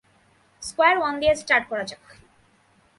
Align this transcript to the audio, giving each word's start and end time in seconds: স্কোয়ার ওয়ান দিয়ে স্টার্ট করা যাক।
স্কোয়ার 0.63 0.95
ওয়ান 0.99 1.13
দিয়ে 1.21 1.33
স্টার্ট 1.41 1.65
করা 1.69 1.83
যাক। 1.89 2.03